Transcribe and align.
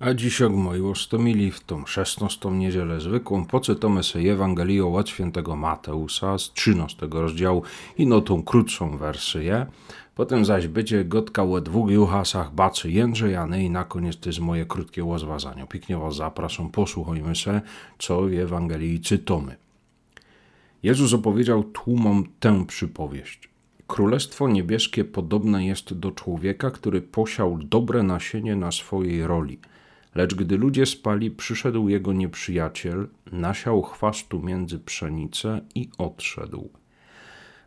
A 0.00 0.14
dziś 0.14 0.40
moi 0.40 0.80
ostomili 0.80 1.50
w 1.50 1.60
tą 1.60 1.86
16 1.86 2.50
niedzielę 2.50 3.00
zwykłą 3.00 3.44
poczytamy 3.44 4.02
sobie 4.02 4.32
Ewangelię 4.32 4.86
od 4.86 5.08
świętego 5.08 5.56
Mateusza 5.56 6.38
z 6.38 6.52
13 6.52 7.08
rozdziału 7.10 7.62
i 7.98 8.06
no 8.06 8.20
tą 8.20 8.42
krótszą 8.42 8.96
wersję. 8.96 9.66
Potem 10.14 10.44
zaś 10.44 10.66
będzie 10.68 11.04
gotka 11.04 11.42
o 11.44 11.60
dwóch 11.60 11.90
juhasach 11.90 12.54
bacy 12.54 12.90
Jędrzejany 12.90 13.64
i 13.64 13.70
na 13.70 13.84
koniec 13.84 14.20
to 14.20 14.28
jest 14.28 14.40
moje 14.40 14.66
krótkie 14.66 15.04
łazwazanie. 15.04 15.66
Pięknie 15.66 15.96
was 15.96 16.16
zapraszam, 16.16 16.70
posłuchajmy 16.70 17.36
se, 17.36 17.60
co 17.98 18.22
w 18.22 18.32
Ewangelii 18.32 19.00
czytamy. 19.00 19.56
Jezus 20.82 21.14
opowiedział 21.14 21.64
tłumom 21.64 22.24
tę 22.40 22.66
przypowieść. 22.66 23.50
Królestwo 23.86 24.48
niebieskie 24.48 25.04
podobne 25.04 25.66
jest 25.66 25.94
do 25.94 26.10
człowieka, 26.10 26.70
który 26.70 27.02
posiał 27.02 27.58
dobre 27.58 28.02
nasienie 28.02 28.56
na 28.56 28.72
swojej 28.72 29.26
roli– 29.26 29.58
Lecz 30.14 30.34
gdy 30.34 30.56
ludzie 30.56 30.86
spali, 30.86 31.30
przyszedł 31.30 31.88
jego 31.88 32.12
nieprzyjaciel, 32.12 33.08
nasiał 33.32 33.82
chwastu 33.82 34.42
między 34.42 34.78
pszenicę 34.78 35.60
i 35.74 35.88
odszedł. 35.98 36.68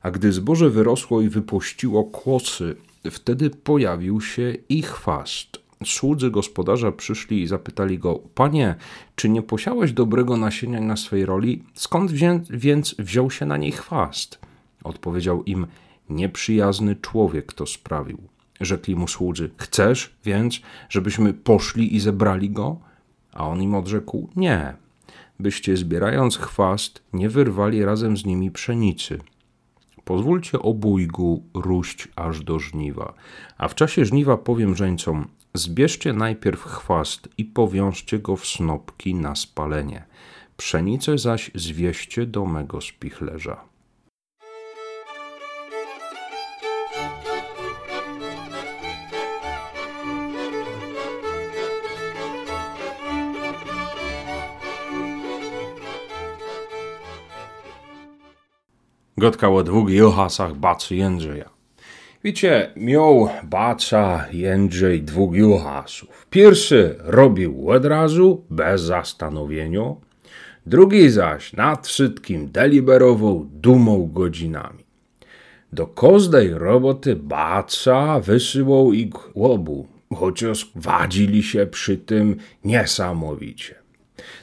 A 0.00 0.10
gdy 0.10 0.32
zboże 0.32 0.70
wyrosło 0.70 1.20
i 1.20 1.28
wypuściło 1.28 2.04
kłosy, 2.04 2.76
wtedy 3.10 3.50
pojawił 3.50 4.20
się 4.20 4.54
i 4.68 4.82
chwast. 4.82 5.62
Słudzy 5.86 6.30
gospodarza 6.30 6.92
przyszli 6.92 7.42
i 7.42 7.46
zapytali 7.46 7.98
go: 7.98 8.20
Panie, 8.34 8.74
czy 9.16 9.28
nie 9.28 9.42
posiałeś 9.42 9.92
dobrego 9.92 10.36
nasienia 10.36 10.80
na 10.80 10.96
swej 10.96 11.26
roli? 11.26 11.62
Skąd 11.74 12.12
więc 12.50 12.94
wziął 12.98 13.30
się 13.30 13.46
na 13.46 13.56
niej 13.56 13.72
chwast? 13.72 14.38
Odpowiedział 14.84 15.44
im: 15.44 15.66
Nieprzyjazny 16.10 16.96
człowiek 16.96 17.52
to 17.52 17.66
sprawił. 17.66 18.31
Rzekli 18.62 18.96
mu 18.96 19.08
słudzy: 19.08 19.50
Chcesz 19.56 20.16
więc, 20.24 20.60
żebyśmy 20.88 21.34
poszli 21.34 21.96
i 21.96 22.00
zebrali 22.00 22.50
go? 22.50 22.80
A 23.32 23.48
on 23.48 23.62
im 23.62 23.74
odrzekł: 23.74 24.28
Nie, 24.36 24.76
byście 25.40 25.76
zbierając 25.76 26.36
chwast, 26.36 27.02
nie 27.12 27.28
wyrwali 27.28 27.84
razem 27.84 28.16
z 28.16 28.24
nimi 28.24 28.50
pszenicy. 28.50 29.18
Pozwólcie 30.04 30.58
obójgu 30.58 31.42
róść 31.54 32.08
aż 32.16 32.40
do 32.40 32.58
żniwa. 32.58 33.14
A 33.58 33.68
w 33.68 33.74
czasie 33.74 34.04
żniwa 34.04 34.36
powiem 34.36 34.76
żeńcom: 34.76 35.28
Zbierzcie 35.54 36.12
najpierw 36.12 36.62
chwast 36.62 37.28
i 37.38 37.44
powiążcie 37.44 38.18
go 38.18 38.36
w 38.36 38.46
snopki 38.46 39.14
na 39.14 39.34
spalenie. 39.34 40.04
Pszenicę 40.56 41.18
zaś 41.18 41.50
zwieście 41.54 42.26
do 42.26 42.46
mego 42.46 42.80
spichlerza. 42.80 43.71
Gotka 59.18 59.48
o 59.48 59.62
dwóch 59.62 59.90
juhasach 59.90 60.54
bacy 60.54 60.96
Jędrzeja. 60.96 61.50
Wiecie, 62.24 62.70
miał 62.76 63.28
baca 63.42 64.26
Jędrzej 64.32 65.02
dwóch 65.02 65.34
juhasów. 65.34 66.26
Pierwszy 66.30 66.96
robił 66.98 67.70
od 67.70 67.84
razu, 67.84 68.44
bez 68.50 68.82
zastanowienia, 68.82 69.94
drugi 70.66 71.10
zaś 71.10 71.52
nad 71.52 71.86
wszystkim 71.86 72.50
deliberował 72.52 73.46
dumą 73.52 74.10
godzinami. 74.12 74.84
Do 75.72 75.86
każdej 75.86 76.54
roboty 76.54 77.16
baca 77.16 78.20
wysyłał 78.20 78.92
ich 78.92 79.36
łobu, 79.36 79.86
chociaż 80.14 80.72
wadzili 80.74 81.42
się 81.42 81.66
przy 81.66 81.96
tym 81.96 82.36
niesamowicie. 82.64 83.74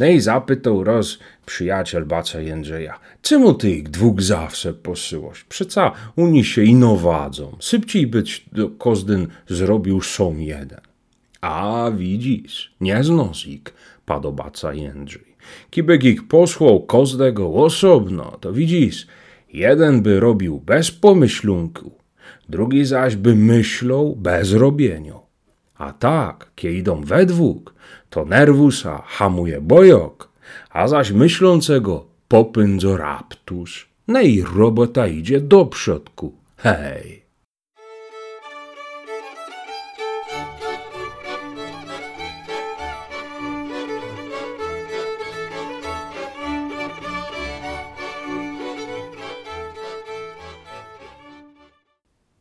No 0.00 0.06
i 0.06 0.20
zapytał 0.20 0.84
roz 0.84 1.18
przyjaciel 1.50 2.04
baca 2.06 2.40
Jędrzeja, 2.40 2.98
czemu 3.22 3.54
ty 3.54 3.70
ich 3.70 3.88
dwóch 3.90 4.22
zawsze 4.22 4.74
posyłasz? 4.74 5.44
Przeca 5.44 5.92
oni 6.16 6.44
się 6.44 6.62
ino 6.64 6.96
wadzą. 6.96 7.56
Szybciej 7.60 8.06
być 8.06 8.44
do 8.52 8.68
kozdyn 8.68 9.26
zrobił 9.48 10.02
są 10.02 10.38
jeden. 10.38 10.80
A 11.40 11.90
widzisz, 11.96 12.74
nie 12.80 13.04
znosik, 13.04 13.72
padł 14.06 14.32
baca 14.32 14.74
Jędrzej. 14.74 15.36
Kibek 15.70 16.04
ich 16.04 16.28
posłał 16.28 16.80
kozdego 16.80 17.54
osobno, 17.54 18.36
to 18.40 18.52
widzisz, 18.52 19.06
jeden 19.52 20.02
by 20.02 20.20
robił 20.20 20.58
bez 20.58 20.90
pomyślunku, 20.90 21.90
drugi 22.48 22.84
zaś 22.84 23.16
by 23.16 23.36
myślał 23.36 24.16
bez 24.16 24.52
robienia. 24.52 25.18
A 25.74 25.92
tak, 25.92 26.50
kiedy 26.54 26.74
idą 26.74 27.00
we 27.04 27.26
dwóch, 27.26 27.74
to 28.10 28.24
nerwusa 28.24 29.02
hamuje 29.06 29.60
bojok, 29.60 30.29
a 30.70 30.88
zaś 30.88 31.12
myślącego 31.12 32.06
popędzo 32.28 32.96
raptus. 32.96 33.86
No 34.08 34.20
i 34.20 34.44
robota 34.54 35.06
idzie 35.06 35.40
do 35.40 35.66
przodku. 35.66 36.32
Hej! 36.56 37.30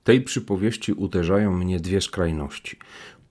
tej 0.04 0.22
przypowieści 0.22 0.94
uderzają 0.94 1.54
mnie 1.54 1.80
dwie 1.80 2.02
skrajności 2.02 2.78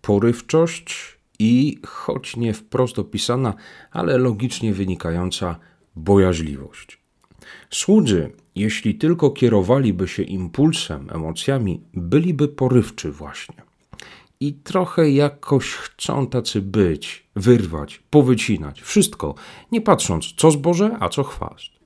porywczość 0.03 1.18
i, 1.39 1.79
choć 1.87 2.37
nie 2.37 2.55
wprost 2.55 2.99
opisana, 2.99 3.55
ale 3.91 4.19
logicznie 4.19 4.73
wynikająca 4.75 5.59
bojaźliwość. 5.97 6.99
Słudzy, 7.71 8.31
jeśli 8.55 8.95
tylko 8.95 9.31
kierowaliby 9.31 10.09
się 10.09 10.23
impulsem, 10.23 11.09
emocjami, 11.13 11.81
byliby 11.95 12.49
porywczy 12.49 13.13
właśnie. 13.13 13.55
I 14.41 14.55
trochę 14.55 15.11
jakoś 15.11 15.73
chcą 15.73 16.27
tacy 16.27 16.63
być, 16.63 17.27
wyrwać, 17.37 18.03
powycinać, 18.11 18.83
wszystko, 18.83 19.35
nie 19.73 19.81
patrząc 19.81 20.33
co 20.37 20.51
zboże, 20.51 20.97
a 21.01 21.09
co 21.09 21.25
chwast. 21.25 21.79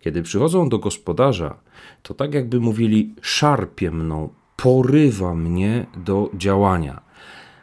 Kiedy 0.00 0.22
przychodzą 0.22 0.68
do 0.68 0.78
gospodarza, 0.78 1.60
to 2.02 2.14
tak 2.14 2.34
jakby 2.34 2.60
mówili: 2.60 3.14
szarpie 3.22 3.90
mną, 3.90 4.28
porywa 4.56 5.34
mnie 5.34 5.86
do 5.96 6.30
działania. 6.34 7.05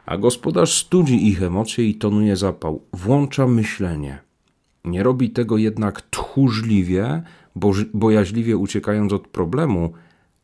A 0.05 0.17
gospodarz 0.17 0.73
studzi 0.73 1.27
ich 1.27 1.43
emocje 1.43 1.85
i 1.85 1.95
tonuje 1.95 2.35
zapał, 2.35 2.81
włącza 2.93 3.47
myślenie. 3.47 4.21
Nie 4.85 5.03
robi 5.03 5.29
tego 5.29 5.57
jednak 5.57 6.01
tchórzliwie, 6.01 7.23
bojaźliwie 7.93 8.57
uciekając 8.57 9.13
od 9.13 9.27
problemu, 9.27 9.93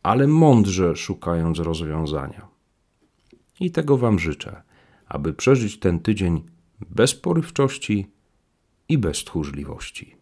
ale 0.04 0.28
mądrze 0.28 0.96
szukając 0.96 1.60
rozwiązania. 1.60 2.48
I 3.60 3.72
tego 3.72 3.98
Wam 3.98 4.20
życzę, 4.20 4.62
aby 5.08 5.34
przeżyć 5.34 5.80
ten 5.80 6.00
tydzień 6.00 6.44
bez 6.90 7.16
porywczości 7.16 8.08
i 8.90 8.98
bez 8.98 9.24
tchórzliwości. 9.24 10.19